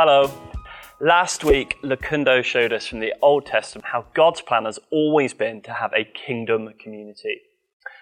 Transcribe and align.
Hello. 0.00 0.30
Last 1.00 1.42
week, 1.42 1.76
Lakundo 1.82 2.40
showed 2.44 2.72
us 2.72 2.86
from 2.86 3.00
the 3.00 3.14
Old 3.20 3.46
Testament 3.46 3.86
how 3.86 4.06
God's 4.14 4.40
plan 4.40 4.64
has 4.64 4.78
always 4.92 5.34
been 5.34 5.60
to 5.62 5.72
have 5.72 5.92
a 5.92 6.04
kingdom 6.04 6.72
community, 6.78 7.40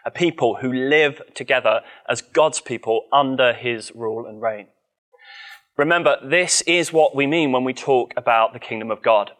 a 0.04 0.10
people 0.10 0.56
who 0.56 0.70
live 0.70 1.22
together 1.34 1.80
as 2.06 2.20
God's 2.20 2.60
people 2.60 3.06
under 3.14 3.54
his 3.54 3.92
rule 3.94 4.26
and 4.26 4.42
reign. 4.42 4.66
Remember, 5.78 6.18
this 6.22 6.60
is 6.66 6.92
what 6.92 7.16
we 7.16 7.26
mean 7.26 7.50
when 7.50 7.64
we 7.64 7.72
talk 7.72 8.12
about 8.14 8.52
the 8.52 8.58
kingdom 8.58 8.90
of 8.90 9.00
God. 9.00 9.30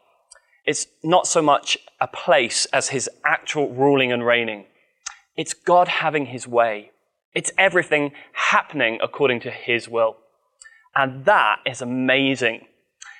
It's 0.64 0.86
not 1.04 1.27
so 1.27 1.43
much 1.43 1.77
a 2.00 2.09
place 2.09 2.64
as 2.73 2.88
his 2.88 3.11
actual 3.23 3.68
ruling 3.75 4.12
and 4.12 4.25
reigning. 4.25 4.64
It's 5.36 5.52
God 5.52 5.88
having 5.88 6.25
his 6.25 6.48
way. 6.48 6.93
It's 7.34 7.52
everything 7.59 8.12
happening 8.32 8.98
according 9.02 9.40
to 9.40 9.50
his 9.50 9.90
will. 9.90 10.16
And 10.96 11.27
that 11.27 11.59
is 11.67 11.82
amazing. 11.82 12.67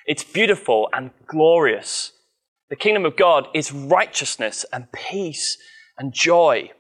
It's 0.07 0.25
beautiful 0.25 0.89
and 0.93 1.11
glorious. 1.27 2.13
The 2.71 2.77
kingdom 2.77 3.05
of 3.05 3.17
God 3.17 3.49
is 3.55 3.71
righteousness 3.71 4.65
and 4.73 4.91
peace 4.93 5.59
and 5.99 6.13
joy. 6.13 6.71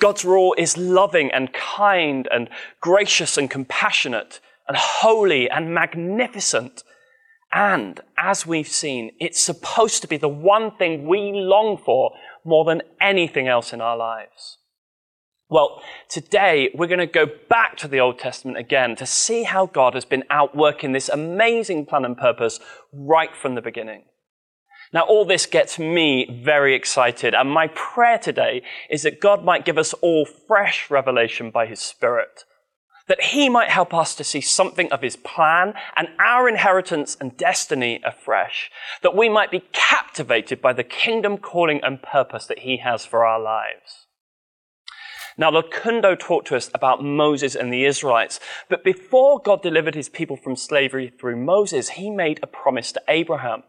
God's 0.00 0.24
rule 0.24 0.54
is 0.58 0.76
loving 0.76 1.30
and 1.30 1.52
kind 1.52 2.26
and 2.32 2.48
gracious 2.80 3.36
and 3.38 3.48
compassionate 3.48 4.40
and 4.66 4.76
holy 4.76 5.48
and 5.48 5.72
magnificent. 5.72 6.82
And 7.52 8.00
as 8.18 8.46
we've 8.46 8.68
seen, 8.68 9.12
it's 9.20 9.40
supposed 9.40 10.02
to 10.02 10.08
be 10.08 10.16
the 10.16 10.28
one 10.28 10.76
thing 10.76 11.06
we 11.06 11.32
long 11.34 11.76
for 11.76 12.12
more 12.44 12.64
than 12.64 12.82
anything 13.00 13.46
else 13.46 13.72
in 13.72 13.80
our 13.80 13.96
lives. 13.96 14.58
Well, 15.50 15.82
today 16.08 16.70
we're 16.74 16.86
going 16.86 17.00
to 17.00 17.06
go 17.06 17.26
back 17.48 17.76
to 17.78 17.88
the 17.88 17.98
Old 17.98 18.20
Testament 18.20 18.56
again 18.56 18.94
to 18.94 19.04
see 19.04 19.42
how 19.42 19.66
God 19.66 19.94
has 19.94 20.04
been 20.04 20.22
outworking 20.30 20.92
this 20.92 21.08
amazing 21.08 21.86
plan 21.86 22.04
and 22.04 22.16
purpose 22.16 22.60
right 22.92 23.34
from 23.34 23.56
the 23.56 23.60
beginning. 23.60 24.04
Now, 24.92 25.02
all 25.02 25.24
this 25.24 25.46
gets 25.46 25.76
me 25.76 26.40
very 26.44 26.76
excited, 26.76 27.34
and 27.34 27.50
my 27.50 27.66
prayer 27.74 28.16
today 28.16 28.62
is 28.88 29.02
that 29.02 29.20
God 29.20 29.44
might 29.44 29.64
give 29.64 29.76
us 29.76 29.92
all 29.94 30.24
fresh 30.24 30.88
revelation 30.88 31.50
by 31.50 31.66
His 31.66 31.80
Spirit, 31.80 32.44
that 33.08 33.20
He 33.20 33.48
might 33.48 33.70
help 33.70 33.92
us 33.92 34.14
to 34.14 34.24
see 34.24 34.40
something 34.40 34.90
of 34.92 35.02
His 35.02 35.16
plan 35.16 35.74
and 35.96 36.08
our 36.20 36.48
inheritance 36.48 37.16
and 37.20 37.36
destiny 37.36 38.00
afresh, 38.04 38.70
that 39.02 39.16
we 39.16 39.28
might 39.28 39.50
be 39.50 39.64
captivated 39.72 40.62
by 40.62 40.72
the 40.72 40.84
kingdom 40.84 41.38
calling 41.38 41.80
and 41.82 42.02
purpose 42.02 42.46
that 42.46 42.60
He 42.60 42.76
has 42.78 43.04
for 43.04 43.26
our 43.26 43.40
lives. 43.40 44.06
Now, 45.40 45.50
Lakundo 45.50 46.18
talked 46.18 46.48
to 46.48 46.56
us 46.56 46.70
about 46.74 47.02
Moses 47.02 47.54
and 47.54 47.72
the 47.72 47.86
Israelites, 47.86 48.40
but 48.68 48.84
before 48.84 49.40
God 49.40 49.62
delivered 49.62 49.94
his 49.94 50.10
people 50.10 50.36
from 50.36 50.54
slavery 50.54 51.10
through 51.18 51.42
Moses, 51.42 51.88
he 51.88 52.10
made 52.10 52.38
a 52.42 52.46
promise 52.46 52.92
to 52.92 53.02
Abraham. 53.08 53.62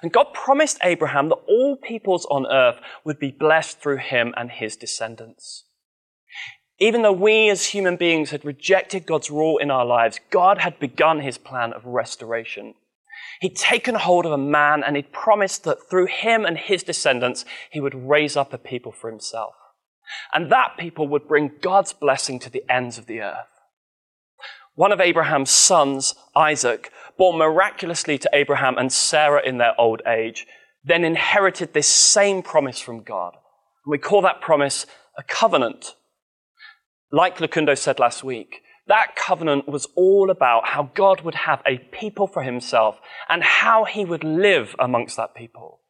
And 0.00 0.12
God 0.12 0.32
promised 0.32 0.78
Abraham 0.80 1.28
that 1.30 1.42
all 1.48 1.74
peoples 1.74 2.24
on 2.30 2.46
earth 2.46 2.78
would 3.02 3.18
be 3.18 3.32
blessed 3.32 3.80
through 3.80 3.96
him 3.96 4.32
and 4.36 4.48
his 4.48 4.76
descendants. 4.76 5.64
Even 6.78 7.02
though 7.02 7.10
we 7.10 7.50
as 7.50 7.66
human 7.66 7.96
beings 7.96 8.30
had 8.30 8.44
rejected 8.44 9.04
God's 9.04 9.28
rule 9.28 9.58
in 9.58 9.72
our 9.72 9.84
lives, 9.84 10.20
God 10.30 10.58
had 10.58 10.78
begun 10.78 11.18
his 11.18 11.36
plan 11.36 11.72
of 11.72 11.84
restoration. 11.84 12.74
He'd 13.40 13.56
taken 13.56 13.96
hold 13.96 14.24
of 14.24 14.30
a 14.30 14.38
man 14.38 14.84
and 14.84 14.94
he'd 14.94 15.10
promised 15.10 15.64
that 15.64 15.90
through 15.90 16.06
him 16.06 16.44
and 16.44 16.56
his 16.56 16.84
descendants, 16.84 17.44
he 17.72 17.80
would 17.80 18.08
raise 18.08 18.36
up 18.36 18.52
a 18.52 18.58
people 18.58 18.92
for 18.92 19.10
himself. 19.10 19.54
And 20.32 20.50
that 20.52 20.76
people 20.78 21.08
would 21.08 21.28
bring 21.28 21.52
God's 21.60 21.92
blessing 21.92 22.38
to 22.40 22.50
the 22.50 22.64
ends 22.68 22.98
of 22.98 23.06
the 23.06 23.20
earth. 23.20 23.46
One 24.74 24.92
of 24.92 25.00
Abraham's 25.00 25.50
sons, 25.50 26.14
Isaac, 26.36 26.92
born 27.16 27.38
miraculously 27.38 28.16
to 28.18 28.30
Abraham 28.32 28.78
and 28.78 28.92
Sarah 28.92 29.42
in 29.44 29.58
their 29.58 29.78
old 29.78 30.02
age, 30.06 30.46
then 30.84 31.04
inherited 31.04 31.74
this 31.74 31.88
same 31.88 32.42
promise 32.42 32.78
from 32.78 33.02
God. 33.02 33.34
We 33.86 33.98
call 33.98 34.22
that 34.22 34.40
promise 34.40 34.86
a 35.16 35.22
covenant. 35.24 35.94
Like 37.10 37.38
Lakundo 37.38 37.76
said 37.76 37.98
last 37.98 38.22
week, 38.22 38.62
that 38.86 39.16
covenant 39.16 39.68
was 39.68 39.86
all 39.96 40.30
about 40.30 40.68
how 40.68 40.90
God 40.94 41.22
would 41.22 41.34
have 41.34 41.62
a 41.66 41.78
people 41.78 42.26
for 42.26 42.42
himself 42.42 42.98
and 43.28 43.42
how 43.42 43.84
he 43.84 44.04
would 44.04 44.24
live 44.24 44.74
amongst 44.78 45.16
that 45.16 45.34
people. 45.34 45.80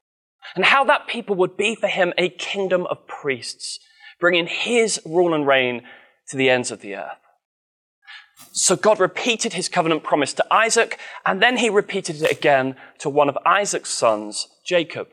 And 0.56 0.64
how 0.64 0.84
that 0.84 1.06
people 1.06 1.36
would 1.36 1.56
be 1.56 1.74
for 1.74 1.88
him 1.88 2.12
a 2.16 2.30
kingdom 2.30 2.86
of 2.86 3.06
priests 3.06 3.78
bringing 4.20 4.46
his 4.46 5.00
rule 5.04 5.34
and 5.34 5.46
reign 5.46 5.82
to 6.28 6.36
the 6.36 6.50
ends 6.50 6.70
of 6.70 6.80
the 6.80 6.96
earth. 6.96 7.18
So 8.52 8.76
God 8.76 9.00
repeated 9.00 9.52
his 9.52 9.68
covenant 9.68 10.02
promise 10.02 10.32
to 10.34 10.52
Isaac, 10.52 10.98
and 11.26 11.42
then 11.42 11.58
he 11.58 11.70
repeated 11.70 12.22
it 12.22 12.30
again 12.30 12.76
to 12.98 13.08
one 13.08 13.28
of 13.28 13.38
Isaac's 13.44 13.90
sons, 13.90 14.48
Jacob. 14.64 15.08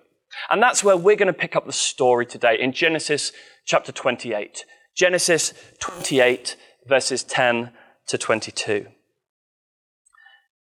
And 0.50 0.62
that's 0.62 0.84
where 0.84 0.98
we're 0.98 1.16
going 1.16 1.28
to 1.28 1.34
pick 1.34 1.56
up 1.56 1.66
the 1.66 1.74
story 1.74 2.26
today 2.26 2.58
in 2.60 2.72
Genesis 2.72 3.32
chapter 3.66 3.92
28. 3.92 4.66
Genesis 4.96 5.54
28, 5.80 6.56
verses 6.88 7.24
10 7.24 7.72
to 8.08 8.18
22. 8.18 8.88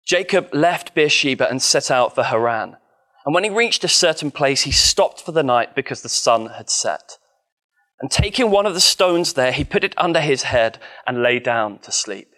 Jacob 0.07 0.49
left 0.53 0.95
Beersheba 0.95 1.49
and 1.49 1.63
set 1.63 1.91
out 1.91 2.15
for 2.15 2.25
Haran. 2.25 2.77
And 3.25 3.35
when 3.35 3.45
he 3.45 3.51
reached 3.51 3.85
a 3.85 3.89
certain 3.89 4.31
place, 4.31 4.63
he 4.63 4.73
stopped 4.73 5.21
for 5.21 5.33
the 5.33 5.43
night 5.43 5.75
because 5.75 6.03
the 6.03 6.09
sun 6.09 6.47
had 6.47 6.71
set. 6.71 7.19
And 8.01 8.11
taking 8.11 8.51
one 8.51 8.67
of 8.67 8.75
the 8.75 8.81
stones 8.81 9.35
there, 9.35 9.53
he 9.53 9.65
put 9.65 9.85
it 9.85 9.95
under 9.99 10.21
his 10.21 10.45
head 10.45 10.79
and 11.07 11.23
lay 11.23 11.39
down 11.39 11.79
to 11.81 11.93
sleep. 11.93 12.29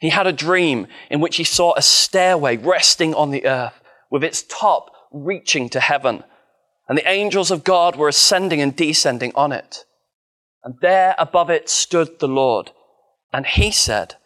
He 0.00 0.10
had 0.10 0.26
a 0.26 0.32
dream 0.32 0.88
in 1.10 1.20
which 1.20 1.36
he 1.36 1.44
saw 1.44 1.74
a 1.76 1.82
stairway 1.82 2.56
resting 2.56 3.14
on 3.14 3.30
the 3.30 3.46
earth 3.46 3.80
with 4.10 4.24
its 4.24 4.42
top 4.42 4.90
reaching 5.12 5.68
to 5.70 5.80
heaven. 5.80 6.24
And 6.88 6.98
the 6.98 7.08
angels 7.08 7.50
of 7.50 7.64
God 7.64 7.96
were 7.96 8.08
ascending 8.08 8.60
and 8.60 8.74
descending 8.74 9.32
on 9.34 9.52
it. 9.52 9.84
And 10.64 10.74
there 10.82 11.14
above 11.18 11.50
it 11.50 11.68
stood 11.68 12.18
the 12.18 12.28
Lord. 12.28 12.72
And 13.32 13.46
he 13.46 13.70
said, 13.70 14.16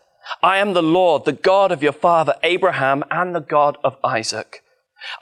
I 0.43 0.59
am 0.59 0.73
the 0.73 0.83
Lord, 0.83 1.25
the 1.25 1.33
God 1.33 1.73
of 1.73 1.83
your 1.83 1.93
father 1.93 2.35
Abraham 2.43 3.05
and 3.11 3.35
the 3.35 3.41
God 3.41 3.77
of 3.85 3.97
Isaac. 4.03 4.63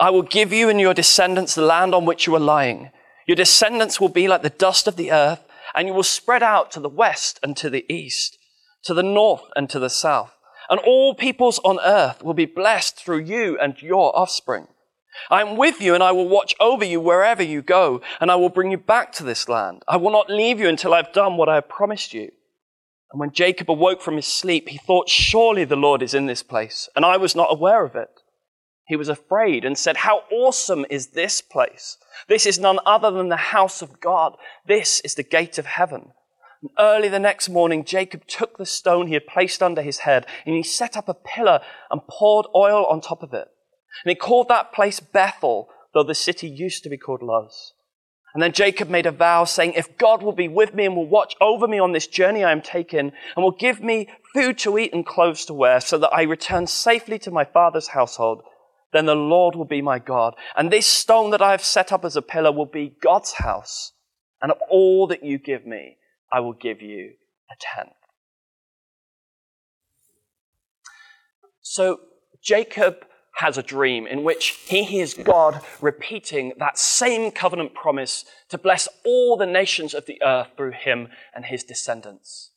I 0.01 0.11
will 0.11 0.23
give 0.23 0.53
you 0.53 0.69
and 0.69 0.81
your 0.81 0.95
descendants 0.95 1.55
the 1.55 1.63
land 1.63 1.95
on 1.95 2.05
which 2.05 2.27
you 2.27 2.35
are 2.35 2.41
lying. 2.41 2.91
Your 3.27 3.37
descendants 3.37 4.01
will 4.01 4.09
be 4.09 4.29
like 4.29 4.43
the 4.43 4.51
dust 4.51 4.87
of 4.87 4.97
the 4.97 5.11
earth, 5.11 5.43
and 5.75 5.89
you 5.89 5.95
will 5.95 6.03
spread 6.03 6.43
out 6.43 6.71
to 6.73 6.81
the 6.81 6.89
west 6.89 7.41
and 7.43 7.57
to 7.57 7.69
the 7.69 7.85
east, 7.93 8.39
to 8.85 8.95
the 8.95 9.03
north 9.03 9.43
and 9.57 9.69
to 9.71 9.79
the 9.79 9.91
south. 9.91 10.33
And 10.71 10.81
all 10.81 11.15
peoples 11.15 11.59
on 11.65 11.79
earth 11.85 12.23
will 12.23 12.35
be 12.35 12.47
blessed 12.47 12.97
through 12.97 13.21
you 13.21 13.59
and 13.59 13.81
your 13.83 14.17
offspring. 14.17 14.69
I 15.31 15.41
am 15.41 15.57
with 15.57 15.81
you 15.81 15.95
and 15.95 16.03
I 16.03 16.13
will 16.13 16.29
watch 16.29 16.55
over 16.61 16.85
you 16.85 17.01
wherever 17.01 17.43
you 17.43 17.63
go, 17.63 18.01
and 18.21 18.31
I 18.31 18.37
will 18.37 18.49
bring 18.49 18.71
you 18.71 18.79
back 18.79 19.13
to 19.15 19.25
this 19.25 19.49
land. 19.49 19.83
I 19.89 19.97
will 19.97 20.11
not 20.11 20.31
leave 20.31 20.61
you 20.61 20.69
until 20.69 20.95
I've 20.95 21.13
done 21.13 21.37
what 21.37 21.49
I 21.49 21.57
have 21.57 21.69
promised 21.69 22.15
you. 22.15 22.31
And 23.13 23.21
when 23.21 23.33
Jacob 23.33 23.71
awoke 23.71 24.03
from 24.03 24.17
his 24.17 24.27
sleep, 24.27 24.69
he 24.69 24.79
thought, 24.79 25.09
surely 25.09 25.65
the 25.65 25.77
Lord 25.77 26.03
is 26.03 26.15
in 26.15 26.27
this 26.27 26.43
place, 26.43 26.89
and 26.95 27.05
I 27.05 27.17
was 27.17 27.35
not 27.35 27.53
aware 27.53 27.85
of 27.85 27.95
it. 27.95 28.11
He 28.87 28.97
was 28.97 29.09
afraid 29.09 29.65
and 29.65 29.77
said, 29.77 29.99
how 29.99 30.23
awesome 30.31 30.87
is 30.89 31.09
this 31.09 31.41
place? 31.41 31.99
This 32.29 32.47
is 32.47 32.59
none 32.59 32.79
other 32.87 33.11
than 33.11 33.29
the 33.29 33.37
house 33.37 33.83
of 33.83 34.01
God. 34.01 34.37
This 34.67 35.01
is 35.01 35.15
the 35.15 35.25
gate 35.25 35.59
of 35.59 35.67
heaven. 35.67 36.13
And 36.63 36.71
early 36.79 37.09
the 37.09 37.19
next 37.19 37.49
morning, 37.49 37.85
Jacob 37.85 38.27
took 38.27 38.57
the 38.57 38.67
stone 38.67 39.09
he 39.09 39.15
had 39.15 39.27
placed 39.27 39.63
under 39.63 39.83
his 39.83 39.99
head 39.99 40.27
and 40.47 40.55
he 40.55 40.63
set 40.63 40.97
up 40.97 41.09
a 41.09 41.15
pillar 41.15 41.61
and 41.91 42.01
poured 42.09 42.47
oil 42.55 42.87
on 42.87 43.01
top 43.01 43.23
of 43.23 43.35
it. 43.35 43.49
And 44.05 44.11
he 44.11 44.15
called 44.15 44.49
that 44.49 44.73
place 44.73 45.01
Bethel, 45.01 45.69
though 45.93 46.05
the 46.05 46.15
city 46.15 46.49
used 46.49 46.83
to 46.85 46.91
be 46.91 46.97
called 46.97 47.23
Luz. 47.23 47.73
And 48.35 48.43
then 48.43 48.53
Jacob 48.53 48.91
made 48.91 49.07
a 49.07 49.13
vow 49.13 49.45
saying, 49.45 49.73
if 49.73 49.97
God 49.97 50.23
will 50.23 50.33
be 50.33 50.47
with 50.47 50.75
me 50.75 50.85
and 50.85 50.95
will 50.95 51.09
watch 51.09 51.35
over 51.41 51.67
me 51.67 51.79
on 51.79 51.93
this 51.93 52.07
journey 52.07 52.45
I 52.45 52.53
am 52.53 52.61
taking 52.61 52.99
and 53.35 53.43
will 53.43 53.51
give 53.51 53.83
me 53.83 54.09
food 54.35 54.59
to 54.59 54.79
eat 54.79 54.93
and 54.93 55.07
clothes 55.07 55.47
to 55.47 55.55
wear 55.55 55.81
so 55.81 55.99
that 55.99 56.13
I 56.13 56.23
return 56.23 56.67
safely 56.67 57.19
to 57.21 57.31
my 57.31 57.45
father's 57.45 57.89
household, 57.89 58.43
then 58.97 59.07
the 59.07 59.15
Lord 59.15 59.55
will 59.55 59.67
be 59.67 59.83
my 59.83 59.99
God. 59.99 60.35
And 60.57 60.73
this 60.73 60.87
stone 60.87 61.31
that 61.31 61.43
I 61.43 61.51
have 61.51 61.65
set 61.65 61.93
up 61.93 62.05
as 62.05 62.17
a 62.17 62.23
pillar 62.23 62.51
will 62.51 62.67
be 62.67 62.97
God's 63.03 63.35
house. 63.35 63.93
And 64.41 64.51
of 64.51 64.59
all 64.71 65.07
that 65.09 65.23
you 65.23 65.39
give 65.39 65.67
me, 65.67 65.99
I 66.33 66.41
will 66.41 66.53
give 66.53 66.81
you 66.81 67.13
a 67.51 67.55
tenth. 67.61 67.93
So 71.61 72.01
Jacob 72.43 73.07
has 73.37 73.59
a 73.59 73.63
dream 73.63 74.07
in 74.07 74.25
which 74.25 74.59
he 74.67 74.83
hears 74.85 75.13
God 75.13 75.61
repeating 75.81 76.55
that 76.59 76.79
same 76.79 77.31
covenant 77.31 77.75
promise 77.75 78.25
to 78.49 78.57
bless 78.57 78.89
all 79.05 79.37
the 79.37 79.47
nations 79.47 79.93
of 79.93 80.07
the 80.07 80.23
earth 80.23 80.49
through 80.57 80.73
him 80.73 81.09
and 81.35 81.45
his 81.45 81.63
descendants. 81.63 82.53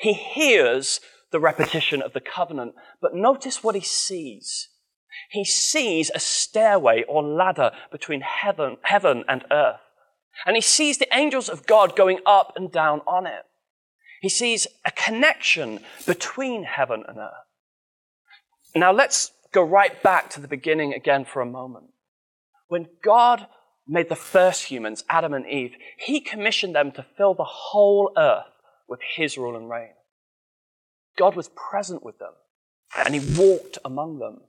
He 0.00 0.12
hears 0.12 1.00
the 1.30 1.38
repetition 1.38 2.02
of 2.02 2.14
the 2.14 2.20
covenant, 2.20 2.74
but 3.00 3.14
notice 3.14 3.62
what 3.62 3.76
he 3.76 3.80
sees 3.80 4.68
he 5.30 5.44
sees 5.44 6.10
a 6.14 6.20
stairway 6.20 7.04
or 7.08 7.22
ladder 7.22 7.72
between 7.90 8.20
heaven, 8.20 8.76
heaven 8.82 9.24
and 9.28 9.44
earth. 9.50 9.80
And 10.46 10.56
he 10.56 10.62
sees 10.62 10.98
the 10.98 11.08
angels 11.16 11.48
of 11.48 11.66
God 11.66 11.96
going 11.96 12.20
up 12.24 12.52
and 12.56 12.70
down 12.70 13.00
on 13.06 13.26
it. 13.26 13.44
He 14.20 14.28
sees 14.28 14.66
a 14.84 14.90
connection 14.90 15.80
between 16.06 16.64
heaven 16.64 17.04
and 17.06 17.18
earth. 17.18 17.46
Now 18.74 18.92
let's 18.92 19.32
go 19.52 19.62
right 19.62 20.02
back 20.02 20.30
to 20.30 20.40
the 20.40 20.48
beginning 20.48 20.92
again 20.92 21.24
for 21.24 21.40
a 21.40 21.46
moment. 21.46 21.86
When 22.68 22.88
God 23.02 23.46
made 23.86 24.08
the 24.08 24.16
first 24.16 24.64
humans, 24.64 25.04
Adam 25.08 25.32
and 25.32 25.46
Eve, 25.46 25.72
he 25.98 26.20
commissioned 26.20 26.74
them 26.74 26.92
to 26.92 27.06
fill 27.16 27.34
the 27.34 27.44
whole 27.44 28.12
earth 28.16 28.44
with 28.88 29.00
his 29.16 29.38
rule 29.38 29.56
and 29.56 29.70
reign. 29.70 29.94
God 31.16 31.34
was 31.34 31.48
present 31.48 32.04
with 32.04 32.18
them 32.18 32.32
and 32.96 33.14
he 33.14 33.36
walked 33.38 33.78
among 33.84 34.18
them. 34.18 34.40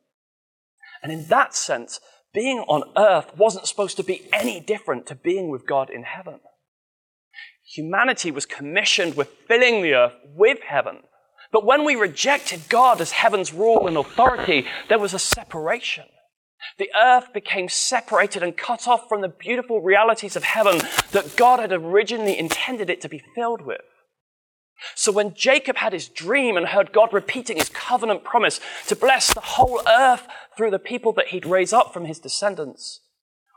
And 1.01 1.11
in 1.11 1.27
that 1.27 1.55
sense, 1.55 1.99
being 2.33 2.59
on 2.59 2.83
earth 2.97 3.35
wasn't 3.37 3.67
supposed 3.67 3.97
to 3.97 4.03
be 4.03 4.27
any 4.31 4.59
different 4.59 5.07
to 5.07 5.15
being 5.15 5.49
with 5.49 5.67
God 5.67 5.89
in 5.89 6.03
heaven. 6.03 6.39
Humanity 7.75 8.31
was 8.31 8.45
commissioned 8.45 9.15
with 9.15 9.29
filling 9.47 9.81
the 9.81 9.93
earth 9.93 10.13
with 10.35 10.59
heaven. 10.67 10.99
But 11.51 11.65
when 11.65 11.85
we 11.85 11.95
rejected 11.95 12.69
God 12.69 13.01
as 13.01 13.11
heaven's 13.11 13.53
rule 13.53 13.87
and 13.87 13.97
authority, 13.97 14.65
there 14.87 14.99
was 14.99 15.13
a 15.13 15.19
separation. 15.19 16.05
The 16.77 16.89
earth 16.99 17.33
became 17.33 17.69
separated 17.69 18.43
and 18.43 18.57
cut 18.57 18.87
off 18.87 19.07
from 19.07 19.21
the 19.21 19.29
beautiful 19.29 19.81
realities 19.81 20.35
of 20.35 20.43
heaven 20.43 20.79
that 21.11 21.35
God 21.35 21.59
had 21.59 21.71
originally 21.71 22.37
intended 22.37 22.89
it 22.89 23.01
to 23.01 23.09
be 23.09 23.23
filled 23.33 23.61
with. 23.61 23.81
So 24.95 25.11
when 25.11 25.33
Jacob 25.33 25.77
had 25.77 25.93
his 25.93 26.07
dream 26.07 26.57
and 26.57 26.67
heard 26.67 26.93
God 26.93 27.13
repeating 27.13 27.57
his 27.57 27.69
covenant 27.69 28.23
promise 28.23 28.59
to 28.87 28.95
bless 28.95 29.33
the 29.33 29.41
whole 29.41 29.81
earth 29.87 30.27
through 30.55 30.71
the 30.71 30.79
people 30.79 31.13
that 31.13 31.27
he'd 31.27 31.45
raise 31.45 31.73
up 31.73 31.93
from 31.93 32.05
his 32.05 32.19
descendants, 32.19 33.01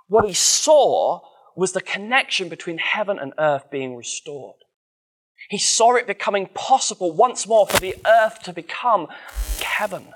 what 0.08 0.26
he 0.26 0.34
saw 0.34 1.20
was 1.56 1.72
the 1.72 1.80
connection 1.80 2.48
between 2.48 2.78
heaven 2.78 3.18
and 3.18 3.32
earth 3.38 3.70
being 3.70 3.94
restored. 3.96 4.56
He 5.48 5.58
saw 5.58 5.96
it 5.96 6.06
becoming 6.06 6.48
possible 6.54 7.12
once 7.12 7.46
more 7.46 7.66
for 7.66 7.78
the 7.78 7.96
earth 8.06 8.42
to 8.44 8.52
become 8.52 9.08
heaven, 9.62 10.14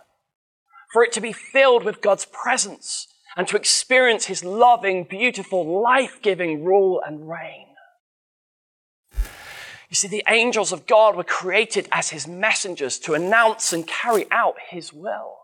for 0.93 1.03
it 1.03 1.13
to 1.13 1.21
be 1.21 1.33
filled 1.33 1.85
with 1.85 2.01
God's 2.01 2.27
presence 2.27 3.09
and 3.37 3.47
to 3.49 3.57
experience 3.57 4.27
his 4.27 4.45
loving, 4.45 5.05
beautiful, 5.05 5.83
life-giving 5.83 6.65
rule 6.65 7.03
and 7.07 7.29
reign. 7.29 7.67
You 9.89 9.95
see, 9.95 10.09
the 10.09 10.25
angels 10.29 10.73
of 10.73 10.87
God 10.87 11.17
were 11.17 11.25
created 11.25 11.89
as 11.93 12.11
his 12.11 12.27
messengers 12.27 12.99
to 13.01 13.15
announce 13.15 13.73
and 13.73 13.87
carry 13.87 14.27
out 14.31 14.57
his 14.71 14.93
will. 14.93 15.37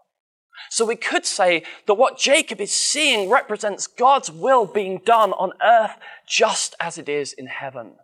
So 0.71 0.85
we 0.85 0.97
could 0.97 1.27
say 1.27 1.65
that 1.87 1.95
what 1.95 2.19
Jacob 2.19 2.61
is 2.61 2.73
seeing 2.73 3.31
represents 3.31 3.87
God's 3.87 4.31
will 4.31 4.67
being 4.67 5.01
done 5.05 5.33
on 5.33 5.53
earth 5.63 5.97
just 6.27 6.75
as 6.81 6.99
it 6.99 7.09
is 7.09 7.33
in 7.33 7.47
heaven. 7.47 7.95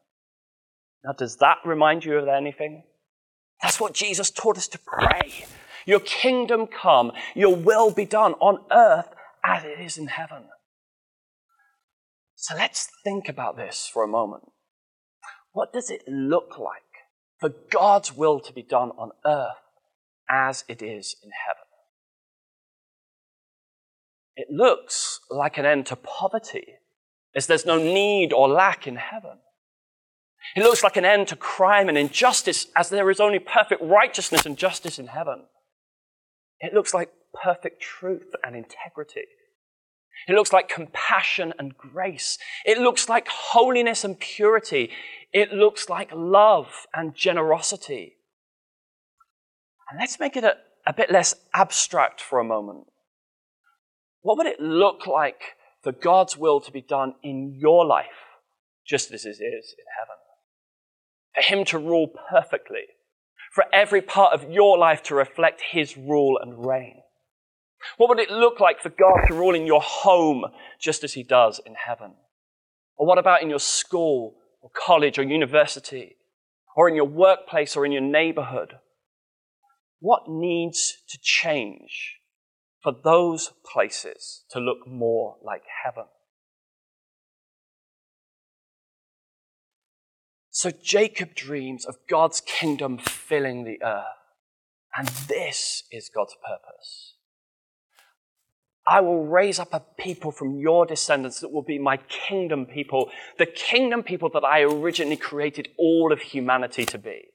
Now, 1.04 1.12
does 1.12 1.36
that 1.36 1.58
remind 1.64 2.04
you 2.04 2.18
of 2.18 2.28
anything? 2.28 2.82
That's 3.62 3.80
what 3.80 3.94
Jesus 3.94 4.30
taught 4.30 4.56
us 4.56 4.68
to 4.68 4.78
pray. 4.78 5.46
Your 5.86 6.00
kingdom 6.00 6.66
come, 6.66 7.12
your 7.34 7.56
will 7.56 7.90
be 7.90 8.04
done 8.04 8.34
on 8.34 8.58
earth 8.70 9.08
as 9.44 9.64
it 9.64 9.80
is 9.80 9.96
in 9.96 10.08
heaven. 10.08 10.44
So 12.34 12.54
let's 12.54 12.88
think 13.02 13.28
about 13.28 13.56
this 13.56 13.90
for 13.92 14.04
a 14.04 14.08
moment. 14.08 14.44
What 15.58 15.72
does 15.72 15.90
it 15.90 16.06
look 16.06 16.56
like 16.56 16.82
for 17.40 17.52
God's 17.72 18.16
will 18.16 18.38
to 18.38 18.52
be 18.52 18.62
done 18.62 18.90
on 18.90 19.10
earth 19.26 19.56
as 20.30 20.62
it 20.68 20.82
is 20.82 21.16
in 21.20 21.30
heaven? 21.46 21.64
It 24.36 24.46
looks 24.52 25.18
like 25.28 25.58
an 25.58 25.66
end 25.66 25.86
to 25.86 25.96
poverty, 25.96 26.74
as 27.34 27.48
there's 27.48 27.66
no 27.66 27.76
need 27.76 28.32
or 28.32 28.48
lack 28.48 28.86
in 28.86 28.94
heaven. 28.94 29.38
It 30.54 30.62
looks 30.62 30.84
like 30.84 30.96
an 30.96 31.04
end 31.04 31.26
to 31.26 31.34
crime 31.34 31.88
and 31.88 31.98
injustice, 31.98 32.68
as 32.76 32.88
there 32.88 33.10
is 33.10 33.18
only 33.18 33.40
perfect 33.40 33.82
righteousness 33.82 34.46
and 34.46 34.56
justice 34.56 34.96
in 34.96 35.08
heaven. 35.08 35.46
It 36.60 36.72
looks 36.72 36.94
like 36.94 37.10
perfect 37.42 37.82
truth 37.82 38.30
and 38.44 38.54
integrity. 38.54 39.26
It 40.26 40.32
looks 40.32 40.52
like 40.52 40.68
compassion 40.68 41.54
and 41.58 41.76
grace. 41.76 42.38
It 42.64 42.78
looks 42.78 43.08
like 43.08 43.28
holiness 43.28 44.04
and 44.04 44.18
purity. 44.18 44.90
It 45.32 45.52
looks 45.52 45.88
like 45.88 46.10
love 46.12 46.86
and 46.94 47.14
generosity. 47.14 48.16
And 49.90 49.98
let's 49.98 50.18
make 50.20 50.36
it 50.36 50.44
a, 50.44 50.56
a 50.86 50.92
bit 50.92 51.10
less 51.10 51.34
abstract 51.54 52.20
for 52.20 52.38
a 52.38 52.44
moment. 52.44 52.86
What 54.20 54.36
would 54.38 54.46
it 54.46 54.60
look 54.60 55.06
like 55.06 55.40
for 55.82 55.92
God's 55.92 56.36
will 56.36 56.60
to 56.60 56.72
be 56.72 56.82
done 56.82 57.14
in 57.22 57.54
your 57.54 57.86
life, 57.86 58.06
just 58.86 59.12
as 59.12 59.24
it 59.24 59.30
is 59.30 59.38
in 59.78 59.84
heaven? 59.98 60.16
For 61.34 61.42
Him 61.42 61.64
to 61.66 61.78
rule 61.78 62.10
perfectly, 62.30 62.86
for 63.52 63.64
every 63.72 64.02
part 64.02 64.34
of 64.34 64.50
your 64.50 64.76
life 64.76 65.02
to 65.04 65.14
reflect 65.14 65.62
His 65.70 65.96
rule 65.96 66.38
and 66.42 66.66
reign. 66.66 67.00
What 67.96 68.08
would 68.08 68.18
it 68.18 68.30
look 68.30 68.60
like 68.60 68.80
for 68.80 68.90
God 68.90 69.26
to 69.28 69.34
rule 69.34 69.54
in 69.54 69.66
your 69.66 69.80
home 69.82 70.44
just 70.80 71.04
as 71.04 71.14
He 71.14 71.22
does 71.22 71.60
in 71.64 71.74
heaven? 71.74 72.14
Or 72.96 73.06
what 73.06 73.18
about 73.18 73.42
in 73.42 73.50
your 73.50 73.60
school 73.60 74.34
or 74.60 74.70
college 74.74 75.18
or 75.18 75.22
university 75.22 76.16
or 76.76 76.88
in 76.88 76.96
your 76.96 77.06
workplace 77.06 77.76
or 77.76 77.86
in 77.86 77.92
your 77.92 78.02
neighborhood? 78.02 78.74
What 80.00 80.28
needs 80.28 80.98
to 81.08 81.18
change 81.20 82.16
for 82.82 82.92
those 83.04 83.52
places 83.64 84.44
to 84.50 84.60
look 84.60 84.86
more 84.86 85.36
like 85.42 85.62
heaven? 85.84 86.04
So 90.50 90.72
Jacob 90.72 91.36
dreams 91.36 91.84
of 91.84 91.96
God's 92.10 92.40
kingdom 92.40 92.98
filling 92.98 93.62
the 93.64 93.80
earth. 93.80 94.04
And 94.96 95.06
this 95.06 95.84
is 95.92 96.10
God's 96.12 96.34
purpose. 96.44 97.14
I 98.88 99.00
will 99.00 99.26
raise 99.26 99.58
up 99.58 99.74
a 99.74 99.82
people 99.98 100.30
from 100.30 100.58
your 100.58 100.86
descendants 100.86 101.40
that 101.40 101.52
will 101.52 101.62
be 101.62 101.78
my 101.78 101.98
kingdom 102.08 102.64
people, 102.64 103.10
the 103.36 103.44
kingdom 103.44 104.02
people 104.02 104.30
that 104.30 104.44
I 104.44 104.62
originally 104.62 105.16
created 105.16 105.68
all 105.78 106.10
of 106.10 106.20
humanity 106.20 106.86
to 106.86 106.98
be. 106.98 107.28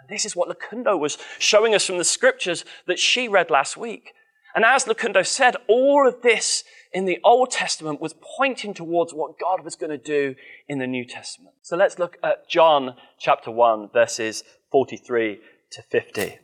And 0.00 0.08
this 0.08 0.24
is 0.24 0.34
what 0.34 0.48
Lakundo 0.48 0.98
was 0.98 1.16
showing 1.38 1.74
us 1.74 1.86
from 1.86 1.98
the 1.98 2.04
scriptures 2.04 2.64
that 2.86 2.98
she 2.98 3.28
read 3.28 3.50
last 3.50 3.76
week. 3.76 4.12
And 4.54 4.64
as 4.64 4.86
Lakundo 4.86 5.24
said, 5.24 5.54
all 5.68 6.08
of 6.08 6.22
this 6.22 6.64
in 6.92 7.04
the 7.04 7.20
Old 7.22 7.50
Testament 7.52 8.00
was 8.00 8.14
pointing 8.36 8.74
towards 8.74 9.12
what 9.12 9.38
God 9.38 9.64
was 9.64 9.76
going 9.76 9.90
to 9.90 9.98
do 9.98 10.34
in 10.66 10.78
the 10.78 10.86
New 10.86 11.04
Testament. 11.04 11.54
So 11.62 11.76
let's 11.76 11.98
look 11.98 12.16
at 12.22 12.48
John 12.48 12.96
chapter 13.18 13.52
1, 13.52 13.90
verses 13.92 14.42
43 14.72 15.38
to 15.72 15.82
50. 15.82 16.38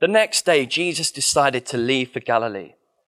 The 0.00 0.08
next 0.08 0.44
day, 0.44 0.66
Jesus 0.66 1.10
decided 1.10 1.66
to 1.66 1.76
leave 1.76 2.12
for 2.12 2.20
Galilee. 2.20 2.74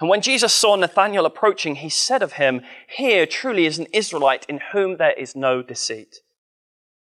And 0.00 0.08
when 0.08 0.20
Jesus 0.20 0.52
saw 0.52 0.76
Nathanael 0.76 1.26
approaching, 1.26 1.76
he 1.76 1.88
said 1.88 2.22
of 2.22 2.34
him, 2.34 2.62
Here 2.88 3.26
truly 3.26 3.66
is 3.66 3.78
an 3.78 3.86
Israelite 3.92 4.46
in 4.48 4.60
whom 4.72 4.96
there 4.96 5.12
is 5.12 5.34
no 5.34 5.62
deceit. 5.62 6.16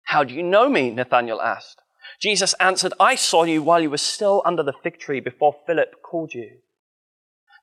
How 0.05 0.23
do 0.23 0.33
you 0.33 0.43
know 0.43 0.69
me? 0.69 0.89
Nathanael 0.89 1.41
asked. 1.41 1.81
Jesus 2.19 2.53
answered, 2.59 2.93
I 2.99 3.15
saw 3.15 3.43
you 3.43 3.61
while 3.61 3.81
you 3.81 3.89
were 3.89 3.97
still 3.97 4.41
under 4.45 4.63
the 4.63 4.73
fig 4.73 4.99
tree 4.99 5.19
before 5.19 5.55
Philip 5.65 6.01
called 6.03 6.33
you. 6.33 6.57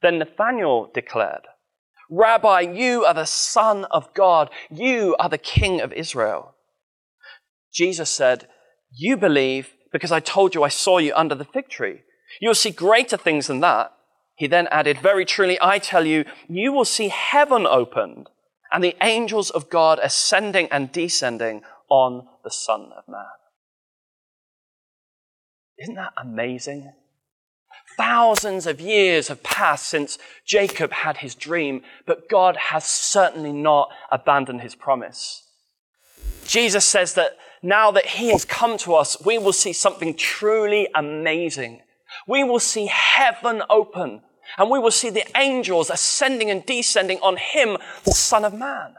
Then 0.03 0.19
Nathanael 0.19 0.91
declared, 0.95 1.43
Rabbi, 2.09 2.61
you 2.61 3.05
are 3.05 3.15
the 3.15 3.25
Son 3.25 3.85
of 3.87 4.13
God. 4.15 4.51
You 4.71 5.17
are 5.19 5.29
the 5.29 5.39
King 5.39 5.81
of 5.81 5.93
Israel. 5.93 6.55
Jesus 7.73 8.11
said, 8.11 8.49
You 8.93 9.17
believe 9.17 9.73
because 9.93 10.13
I 10.13 10.21
told 10.21 10.55
you 10.55 10.63
I 10.63 10.69
saw 10.69 10.99
you 10.99 11.13
under 11.15 11.35
the 11.35 11.45
fig 11.45 11.69
tree. 11.69 12.03
You 12.41 12.49
will 12.49 12.55
see 12.55 12.71
greater 12.71 13.17
things 13.17 13.49
than 13.49 13.61
that. 13.61 13.93
He 14.37 14.47
then 14.47 14.69
added, 14.71 14.99
Very 15.01 15.25
truly, 15.25 15.59
I 15.61 15.79
tell 15.79 16.07
you, 16.07 16.25
you 16.49 16.73
will 16.73 16.85
see 16.85 17.09
heaven 17.09 17.67
opened 17.67 18.29
and 18.73 18.85
the 18.85 18.97
angels 19.01 19.51
of 19.51 19.71
God 19.71 19.99
ascending 20.03 20.69
and 20.71 20.93
descending 20.93 21.63
on 21.89 22.27
the 22.45 22.51
Son 22.51 22.93
of 22.97 23.05
Man. 23.09 23.25
Isn't 25.79 25.95
that 25.95 26.13
amazing? 26.17 26.93
Thousands 27.97 28.67
of 28.67 28.81
years 28.81 29.29
have 29.29 29.43
passed 29.43 29.87
since 29.87 30.19
Jacob 30.45 30.93
had 30.93 31.19
his 31.19 31.35
dream, 31.35 31.83
but 32.07 32.29
God 32.29 32.57
has 32.57 32.85
certainly 32.85 33.53
not 33.53 33.91
abandoned 34.11 34.61
his 34.61 34.75
promise. 34.75 35.45
Jesus 36.47 36.85
says 36.85 37.15
that 37.15 37.39
now 37.63 37.91
that 37.91 38.07
he 38.07 38.31
has 38.31 38.45
come 38.45 38.77
to 38.79 38.95
us, 38.95 39.17
we 39.25 39.39
will 39.39 39.53
see 39.53 39.73
something 39.73 40.15
truly 40.15 40.89
amazing. 40.95 41.81
We 42.27 42.45
will 42.45 42.61
see 42.61 42.87
heaven 42.87 43.63
open 43.71 44.23
and 44.59 44.71
we 44.71 44.79
will 44.79 44.91
see 44.91 45.11
the 45.11 45.27
angels 45.37 45.91
ascending 45.91 46.51
and 46.51 46.65
descending 46.65 47.19
on 47.21 47.37
him, 47.37 47.79
the 48.05 48.13
Son 48.13 48.45
of 48.45 48.55
Man. 48.55 48.95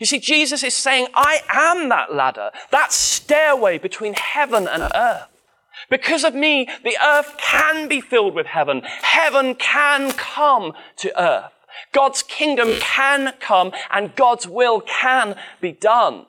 You 0.00 0.06
see, 0.06 0.18
Jesus 0.18 0.62
is 0.62 0.74
saying, 0.74 1.08
I 1.14 1.40
am 1.48 1.88
that 1.88 2.12
ladder, 2.14 2.50
that 2.70 2.92
stairway 2.92 3.78
between 3.78 4.14
heaven 4.14 4.66
and 4.68 4.90
earth. 4.94 5.28
Because 5.88 6.24
of 6.24 6.34
me, 6.34 6.68
the 6.82 6.96
earth 7.02 7.36
can 7.38 7.88
be 7.88 8.00
filled 8.00 8.34
with 8.34 8.46
heaven. 8.46 8.82
Heaven 8.84 9.54
can 9.54 10.12
come 10.12 10.72
to 10.96 11.20
earth. 11.20 11.52
God's 11.92 12.22
kingdom 12.22 12.74
can 12.80 13.34
come 13.38 13.72
and 13.90 14.14
God's 14.16 14.48
will 14.48 14.80
can 14.80 15.36
be 15.60 15.72
done. 15.72 16.26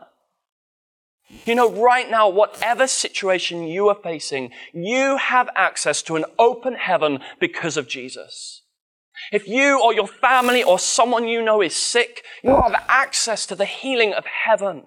You 1.46 1.56
know, 1.56 1.70
right 1.70 2.10
now, 2.10 2.30
whatever 2.30 2.88
situation 2.88 3.68
you 3.68 3.90
are 3.90 4.00
facing, 4.02 4.52
you 4.74 5.18
have 5.18 5.50
access 5.56 6.02
to 6.04 6.16
an 6.16 6.26
open 6.40 6.76
heaven 6.76 7.20
because 7.40 7.76
of 7.76 7.88
Jesus. 7.88 8.62
If 9.32 9.48
you 9.48 9.82
or 9.84 9.94
your 9.94 10.08
family 10.08 10.64
or 10.64 10.80
someone 10.80 11.28
you 11.28 11.42
know 11.42 11.62
is 11.62 11.76
sick, 11.76 12.24
you 12.44 12.52
have 12.52 12.86
access 12.88 13.46
to 13.48 13.56
the 13.56 13.66
healing 13.66 14.14
of 14.14 14.26
heaven. 14.26 14.84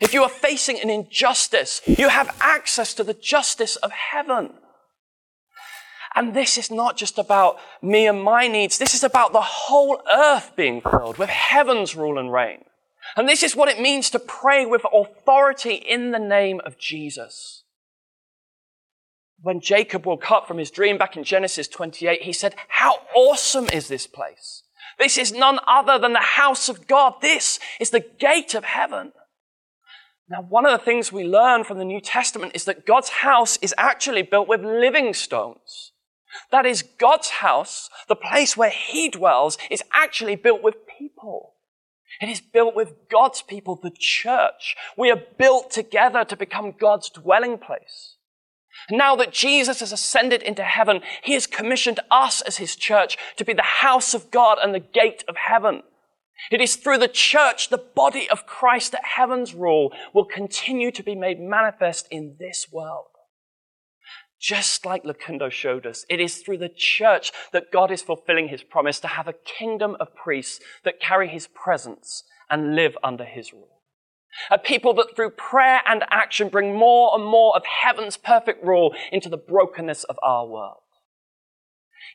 If 0.00 0.14
you 0.14 0.22
are 0.22 0.30
facing 0.30 0.80
an 0.80 0.88
injustice, 0.88 1.82
you 1.86 2.08
have 2.08 2.34
access 2.40 2.94
to 2.94 3.04
the 3.04 3.12
justice 3.12 3.76
of 3.76 3.92
heaven. 3.92 4.54
And 6.14 6.34
this 6.34 6.56
is 6.56 6.70
not 6.70 6.96
just 6.96 7.18
about 7.18 7.58
me 7.82 8.06
and 8.06 8.22
my 8.22 8.48
needs. 8.48 8.78
This 8.78 8.94
is 8.94 9.04
about 9.04 9.32
the 9.32 9.42
whole 9.42 10.00
earth 10.12 10.52
being 10.56 10.80
filled 10.80 11.18
with 11.18 11.28
heaven's 11.28 11.94
rule 11.94 12.18
and 12.18 12.32
reign. 12.32 12.64
And 13.16 13.28
this 13.28 13.42
is 13.42 13.56
what 13.56 13.68
it 13.68 13.80
means 13.80 14.10
to 14.10 14.18
pray 14.18 14.64
with 14.64 14.82
authority 14.92 15.74
in 15.74 16.10
the 16.10 16.18
name 16.18 16.60
of 16.64 16.78
Jesus. 16.78 17.64
When 19.42 19.60
Jacob 19.60 20.06
woke 20.06 20.30
up 20.30 20.46
from 20.46 20.58
his 20.58 20.70
dream 20.70 20.98
back 20.98 21.16
in 21.16 21.24
Genesis 21.24 21.66
28, 21.66 22.22
he 22.22 22.32
said, 22.32 22.54
How 22.68 22.98
awesome 23.14 23.68
is 23.70 23.88
this 23.88 24.06
place? 24.06 24.62
This 24.98 25.16
is 25.16 25.32
none 25.32 25.58
other 25.66 25.98
than 25.98 26.12
the 26.12 26.18
house 26.18 26.68
of 26.68 26.86
God. 26.86 27.14
This 27.22 27.58
is 27.80 27.90
the 27.90 28.04
gate 28.18 28.54
of 28.54 28.64
heaven. 28.64 29.12
Now, 30.28 30.42
one 30.42 30.66
of 30.66 30.72
the 30.72 30.84
things 30.84 31.10
we 31.10 31.24
learn 31.24 31.64
from 31.64 31.78
the 31.78 31.84
New 31.84 32.00
Testament 32.00 32.52
is 32.54 32.64
that 32.66 32.86
God's 32.86 33.08
house 33.08 33.56
is 33.62 33.74
actually 33.78 34.22
built 34.22 34.46
with 34.46 34.60
living 34.60 35.14
stones. 35.14 35.92
That 36.52 36.66
is, 36.66 36.82
God's 36.82 37.30
house, 37.30 37.90
the 38.08 38.14
place 38.14 38.56
where 38.56 38.70
He 38.70 39.08
dwells, 39.08 39.58
is 39.70 39.82
actually 39.92 40.36
built 40.36 40.62
with 40.62 40.86
people. 40.98 41.54
It 42.20 42.28
is 42.28 42.40
built 42.40 42.74
with 42.74 43.08
God's 43.10 43.42
people, 43.42 43.76
the 43.76 43.90
church. 43.90 44.76
We 44.96 45.10
are 45.10 45.22
built 45.38 45.70
together 45.70 46.24
to 46.24 46.36
become 46.36 46.74
God's 46.78 47.08
dwelling 47.08 47.58
place. 47.58 48.16
Now 48.90 49.16
that 49.16 49.32
Jesus 49.32 49.80
has 49.80 49.92
ascended 49.92 50.42
into 50.42 50.62
heaven, 50.62 51.00
he 51.22 51.32
has 51.34 51.46
commissioned 51.46 52.00
us 52.10 52.40
as 52.42 52.58
his 52.58 52.76
church 52.76 53.16
to 53.36 53.44
be 53.44 53.52
the 53.52 53.62
house 53.62 54.14
of 54.14 54.30
God 54.30 54.58
and 54.62 54.74
the 54.74 54.80
gate 54.80 55.24
of 55.28 55.36
heaven. 55.36 55.82
It 56.50 56.60
is 56.60 56.76
through 56.76 56.98
the 56.98 57.08
church, 57.08 57.68
the 57.68 57.78
body 57.78 58.28
of 58.28 58.46
Christ, 58.46 58.92
that 58.92 59.04
heaven's 59.16 59.54
rule 59.54 59.92
will 60.14 60.24
continue 60.24 60.90
to 60.92 61.02
be 61.02 61.14
made 61.14 61.40
manifest 61.40 62.08
in 62.10 62.36
this 62.38 62.68
world. 62.72 63.06
Just 64.40 64.86
like 64.86 65.04
Lakundo 65.04 65.50
showed 65.50 65.84
us, 65.84 66.06
it 66.08 66.18
is 66.18 66.38
through 66.38 66.58
the 66.58 66.70
church 66.74 67.30
that 67.52 67.70
God 67.70 67.90
is 67.90 68.00
fulfilling 68.00 68.48
his 68.48 68.62
promise 68.62 68.98
to 69.00 69.08
have 69.08 69.28
a 69.28 69.34
kingdom 69.34 69.96
of 70.00 70.14
priests 70.14 70.60
that 70.82 70.98
carry 70.98 71.28
his 71.28 71.46
presence 71.46 72.24
and 72.48 72.74
live 72.74 72.96
under 73.04 73.24
his 73.24 73.52
rule. 73.52 73.82
A 74.50 74.58
people 74.58 74.94
that 74.94 75.14
through 75.14 75.30
prayer 75.30 75.80
and 75.86 76.04
action 76.10 76.48
bring 76.48 76.74
more 76.74 77.14
and 77.14 77.24
more 77.24 77.54
of 77.54 77.64
heaven's 77.66 78.16
perfect 78.16 78.64
rule 78.64 78.94
into 79.12 79.28
the 79.28 79.36
brokenness 79.36 80.04
of 80.04 80.16
our 80.22 80.46
world. 80.46 80.78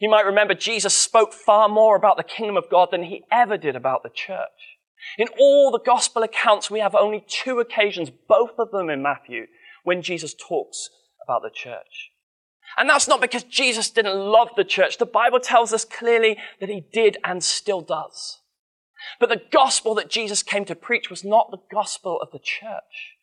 You 0.01 0.09
might 0.09 0.25
remember 0.25 0.55
Jesus 0.55 0.95
spoke 0.95 1.31
far 1.31 1.69
more 1.69 1.95
about 1.95 2.17
the 2.17 2.23
kingdom 2.23 2.57
of 2.57 2.69
God 2.71 2.89
than 2.91 3.03
he 3.03 3.23
ever 3.31 3.57
did 3.57 3.75
about 3.75 4.01
the 4.01 4.09
church. 4.09 4.79
In 5.19 5.27
all 5.39 5.71
the 5.71 5.79
gospel 5.79 6.23
accounts, 6.23 6.71
we 6.71 6.79
have 6.79 6.95
only 6.95 7.23
two 7.27 7.59
occasions, 7.59 8.09
both 8.09 8.57
of 8.57 8.71
them 8.71 8.89
in 8.89 9.03
Matthew, 9.03 9.45
when 9.83 10.01
Jesus 10.01 10.33
talks 10.33 10.89
about 11.23 11.43
the 11.43 11.51
church. 11.53 12.09
And 12.77 12.89
that's 12.89 13.07
not 13.07 13.21
because 13.21 13.43
Jesus 13.43 13.89
didn't 13.89 14.17
love 14.17 14.49
the 14.55 14.63
church. 14.63 14.97
The 14.97 15.05
Bible 15.05 15.39
tells 15.39 15.71
us 15.71 15.85
clearly 15.85 16.37
that 16.59 16.69
he 16.69 16.85
did 16.91 17.17
and 17.23 17.43
still 17.43 17.81
does. 17.81 18.39
But 19.19 19.29
the 19.29 19.41
gospel 19.51 19.95
that 19.95 20.09
Jesus 20.09 20.43
came 20.43 20.65
to 20.65 20.75
preach 20.75 21.09
was 21.09 21.23
not 21.23 21.51
the 21.51 21.61
gospel 21.71 22.19
of 22.21 22.31
the 22.31 22.39
church. 22.39 23.15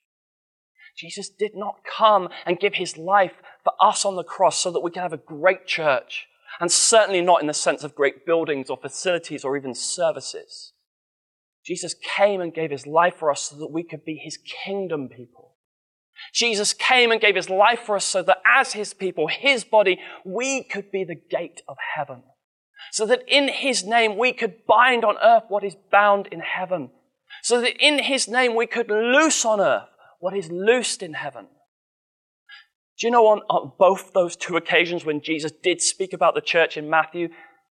Jesus 0.96 1.28
did 1.28 1.52
not 1.54 1.80
come 1.84 2.28
and 2.46 2.60
give 2.60 2.74
his 2.74 2.96
life 2.96 3.32
for 3.64 3.72
us 3.80 4.04
on 4.04 4.16
the 4.16 4.24
cross 4.24 4.58
so 4.58 4.70
that 4.70 4.80
we 4.80 4.90
can 4.90 5.02
have 5.02 5.12
a 5.12 5.18
great 5.18 5.66
church, 5.66 6.26
and 6.60 6.70
certainly 6.70 7.20
not 7.20 7.40
in 7.40 7.46
the 7.46 7.54
sense 7.54 7.82
of 7.82 7.94
great 7.94 8.26
buildings 8.26 8.68
or 8.68 8.76
facilities 8.76 9.44
or 9.44 9.56
even 9.56 9.74
services. 9.74 10.72
Jesus 11.64 11.94
came 12.16 12.40
and 12.40 12.54
gave 12.54 12.70
his 12.70 12.86
life 12.86 13.14
for 13.16 13.30
us 13.30 13.42
so 13.42 13.56
that 13.56 13.70
we 13.70 13.84
could 13.84 14.04
be 14.04 14.16
his 14.16 14.36
kingdom 14.64 15.08
people. 15.08 15.51
Jesus 16.32 16.72
came 16.72 17.10
and 17.10 17.20
gave 17.20 17.36
his 17.36 17.50
life 17.50 17.80
for 17.80 17.96
us 17.96 18.04
so 18.04 18.22
that 18.22 18.38
as 18.46 18.72
his 18.72 18.94
people, 18.94 19.28
his 19.28 19.64
body, 19.64 19.98
we 20.24 20.62
could 20.62 20.90
be 20.90 21.04
the 21.04 21.14
gate 21.14 21.62
of 21.68 21.76
heaven. 21.94 22.22
So 22.90 23.06
that 23.06 23.22
in 23.28 23.48
his 23.48 23.84
name 23.84 24.16
we 24.16 24.32
could 24.32 24.66
bind 24.66 25.04
on 25.04 25.16
earth 25.22 25.44
what 25.48 25.64
is 25.64 25.76
bound 25.90 26.28
in 26.28 26.40
heaven. 26.40 26.90
So 27.42 27.60
that 27.60 27.76
in 27.78 27.98
his 28.02 28.28
name 28.28 28.54
we 28.54 28.66
could 28.66 28.90
loose 28.90 29.44
on 29.44 29.60
earth 29.60 29.88
what 30.20 30.36
is 30.36 30.50
loosed 30.50 31.02
in 31.02 31.14
heaven. 31.14 31.46
Do 32.98 33.06
you 33.06 33.10
know 33.10 33.26
on, 33.26 33.40
on 33.48 33.72
both 33.78 34.12
those 34.12 34.36
two 34.36 34.56
occasions 34.56 35.04
when 35.04 35.22
Jesus 35.22 35.52
did 35.52 35.82
speak 35.82 36.12
about 36.12 36.34
the 36.34 36.40
church 36.40 36.76
in 36.76 36.88
Matthew, 36.88 37.28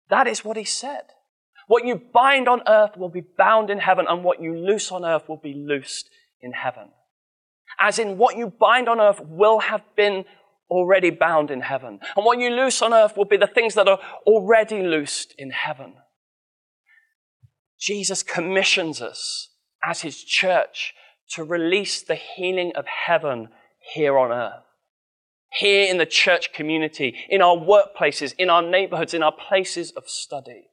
that 0.09 0.27
is 0.27 0.45
what 0.45 0.57
he 0.57 0.65
said. 0.65 1.03
What 1.67 1.85
you 1.85 2.01
bind 2.13 2.49
on 2.49 2.63
earth 2.69 2.97
will 2.97 3.09
be 3.09 3.25
bound 3.37 3.71
in 3.71 3.81
heaven, 3.81 4.07
and 4.09 4.23
what 4.23 4.41
you 4.41 4.57
loose 4.57 4.93
on 4.93 5.05
earth 5.05 5.29
will 5.29 5.41
be 5.43 5.53
loosed 5.53 6.09
in 6.41 6.53
heaven 6.53 6.91
as 7.79 7.99
in 7.99 8.19
what 8.19 8.37
you 8.37 8.49
bind 8.49 8.89
on 8.89 9.01
earth 9.01 9.21
will 9.21 9.61
have 9.61 9.83
been 9.97 10.25
already 10.71 11.11
bound 11.11 11.51
in 11.51 11.61
heaven. 11.61 12.01
And 12.17 12.25
what 12.25 12.39
you 12.39 12.51
loose 12.51 12.83
on 12.83 12.93
earth 12.93 13.17
will 13.17 13.25
be 13.25 13.37
the 13.37 13.47
things 13.47 13.75
that 13.75 13.89
are 13.89 14.01
already 14.27 14.83
loosed 14.83 15.35
in 15.39 15.51
heaven. 15.51 15.95
Jesus 17.79 18.23
commissions 18.23 19.01
us 19.03 19.51
as 19.85 20.01
his 20.01 20.25
church 20.25 20.95
to 21.31 21.45
release 21.45 22.03
the 22.03 22.15
healing 22.15 22.73
of 22.75 22.87
heaven 22.87 23.49
here 23.95 24.19
on 24.19 24.33
earth. 24.33 24.63
Here 25.53 25.89
in 25.89 25.99
the 25.99 26.07
church 26.07 26.53
community, 26.53 27.17
in 27.29 27.41
our 27.41 27.57
workplaces, 27.57 28.35
in 28.37 28.51
our 28.51 28.63
neighborhoods, 28.63 29.15
in 29.15 29.23
our 29.23 29.33
places 29.33 29.93
of 29.93 30.09
study. 30.09 30.69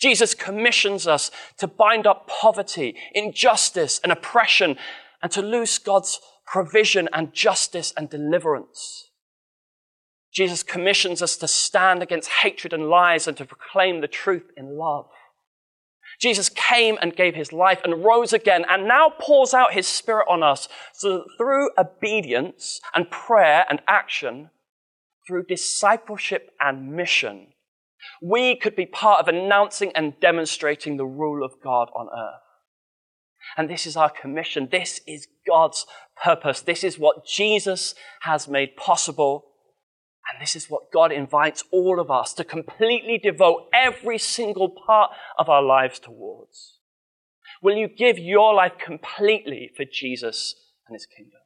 Jesus 0.00 0.34
commissions 0.34 1.06
us 1.06 1.30
to 1.58 1.66
bind 1.66 2.06
up 2.06 2.26
poverty, 2.26 2.96
injustice, 3.12 4.00
and 4.02 4.10
oppression 4.10 4.76
and 5.24 5.32
to 5.32 5.40
lose 5.40 5.78
God's 5.78 6.20
provision 6.46 7.08
and 7.14 7.32
justice 7.32 7.94
and 7.96 8.10
deliverance. 8.10 9.08
Jesus 10.30 10.62
commissions 10.62 11.22
us 11.22 11.38
to 11.38 11.48
stand 11.48 12.02
against 12.02 12.28
hatred 12.42 12.74
and 12.74 12.90
lies 12.90 13.26
and 13.26 13.34
to 13.38 13.46
proclaim 13.46 14.02
the 14.02 14.06
truth 14.06 14.50
in 14.54 14.76
love. 14.76 15.06
Jesus 16.20 16.50
came 16.50 16.98
and 17.00 17.16
gave 17.16 17.34
his 17.34 17.54
life 17.54 17.80
and 17.84 18.04
rose 18.04 18.34
again 18.34 18.66
and 18.68 18.86
now 18.86 19.14
pours 19.18 19.54
out 19.54 19.72
his 19.72 19.86
spirit 19.86 20.26
on 20.28 20.42
us 20.42 20.68
so 20.92 21.12
that 21.14 21.24
through 21.38 21.70
obedience 21.78 22.80
and 22.94 23.10
prayer 23.10 23.64
and 23.70 23.80
action, 23.88 24.50
through 25.26 25.46
discipleship 25.46 26.50
and 26.60 26.92
mission, 26.92 27.46
we 28.20 28.56
could 28.56 28.76
be 28.76 28.84
part 28.84 29.20
of 29.20 29.28
announcing 29.28 29.90
and 29.94 30.20
demonstrating 30.20 30.98
the 30.98 31.06
rule 31.06 31.42
of 31.42 31.54
God 31.62 31.88
on 31.96 32.08
earth. 32.14 32.43
And 33.56 33.68
this 33.68 33.86
is 33.86 33.96
our 33.96 34.10
commission. 34.10 34.68
This 34.70 35.00
is 35.06 35.28
God's 35.46 35.86
purpose. 36.22 36.60
This 36.60 36.84
is 36.84 36.98
what 36.98 37.26
Jesus 37.26 37.94
has 38.22 38.48
made 38.48 38.76
possible. 38.76 39.46
And 40.32 40.40
this 40.40 40.56
is 40.56 40.70
what 40.70 40.90
God 40.92 41.12
invites 41.12 41.64
all 41.70 42.00
of 42.00 42.10
us 42.10 42.32
to 42.34 42.44
completely 42.44 43.18
devote 43.18 43.68
every 43.72 44.18
single 44.18 44.70
part 44.70 45.10
of 45.38 45.48
our 45.48 45.62
lives 45.62 45.98
towards. 45.98 46.78
Will 47.62 47.76
you 47.76 47.88
give 47.88 48.18
your 48.18 48.54
life 48.54 48.72
completely 48.78 49.70
for 49.76 49.84
Jesus 49.84 50.54
and 50.88 50.94
his 50.94 51.06
kingdom? 51.06 51.40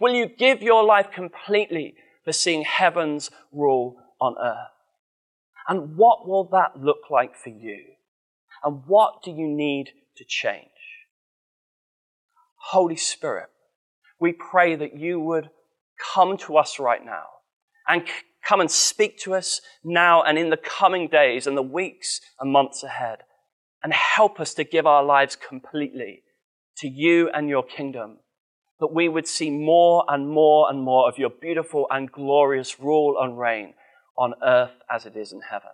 Will 0.00 0.14
you 0.14 0.26
give 0.26 0.62
your 0.62 0.84
life 0.84 1.10
completely 1.10 1.94
for 2.24 2.32
seeing 2.32 2.64
heaven's 2.64 3.30
rule 3.52 3.96
on 4.20 4.36
earth? 4.42 4.68
And 5.68 5.96
what 5.96 6.26
will 6.26 6.48
that 6.52 6.82
look 6.82 7.10
like 7.10 7.36
for 7.36 7.50
you? 7.50 7.78
And 8.64 8.82
what 8.86 9.22
do 9.22 9.30
you 9.30 9.48
need 9.48 9.90
to 10.16 10.24
change? 10.24 10.68
Holy 12.70 12.96
Spirit, 12.96 13.48
we 14.20 14.32
pray 14.32 14.76
that 14.76 14.96
you 14.96 15.20
would 15.20 15.50
come 16.14 16.36
to 16.36 16.56
us 16.56 16.78
right 16.78 17.04
now 17.04 17.24
and 17.88 18.04
come 18.46 18.60
and 18.60 18.70
speak 18.70 19.18
to 19.18 19.34
us 19.34 19.60
now 19.84 20.22
and 20.22 20.38
in 20.38 20.50
the 20.50 20.56
coming 20.56 21.08
days 21.08 21.46
and 21.46 21.56
the 21.56 21.62
weeks 21.62 22.20
and 22.40 22.52
months 22.52 22.82
ahead 22.82 23.18
and 23.82 23.92
help 23.92 24.38
us 24.40 24.54
to 24.54 24.64
give 24.64 24.86
our 24.86 25.04
lives 25.04 25.36
completely 25.36 26.22
to 26.78 26.88
you 26.88 27.28
and 27.34 27.48
your 27.48 27.62
kingdom, 27.62 28.18
that 28.80 28.92
we 28.92 29.08
would 29.08 29.26
see 29.26 29.50
more 29.50 30.04
and 30.08 30.28
more 30.28 30.70
and 30.70 30.82
more 30.82 31.08
of 31.08 31.18
your 31.18 31.30
beautiful 31.30 31.86
and 31.90 32.10
glorious 32.10 32.78
rule 32.80 33.16
and 33.20 33.38
reign 33.38 33.74
on 34.16 34.34
earth 34.44 34.72
as 34.90 35.04
it 35.06 35.16
is 35.16 35.32
in 35.32 35.40
heaven. 35.50 35.70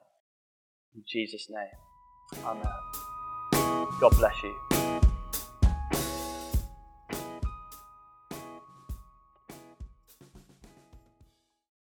In 0.95 1.03
Jesus' 1.07 1.49
name, 1.51 2.45
amen. 2.45 3.91
God 4.01 4.11
bless 4.17 4.43
you. 4.43 4.68